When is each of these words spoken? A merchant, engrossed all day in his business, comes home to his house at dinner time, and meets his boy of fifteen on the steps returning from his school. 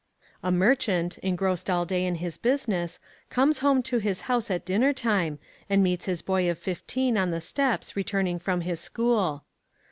A 0.41 0.51
merchant, 0.51 1.19
engrossed 1.19 1.69
all 1.69 1.85
day 1.85 2.05
in 2.07 2.15
his 2.15 2.35
business, 2.35 2.99
comes 3.29 3.59
home 3.59 3.83
to 3.83 3.99
his 3.99 4.21
house 4.21 4.49
at 4.49 4.65
dinner 4.65 4.93
time, 4.93 5.37
and 5.69 5.83
meets 5.83 6.05
his 6.05 6.23
boy 6.23 6.49
of 6.49 6.57
fifteen 6.57 7.17
on 7.17 7.29
the 7.29 7.39
steps 7.39 7.95
returning 7.95 8.39
from 8.39 8.61
his 8.61 8.79
school. 8.79 9.43